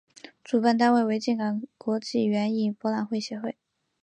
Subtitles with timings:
[0.43, 3.55] 主办单位为静冈国际园艺博览会协会。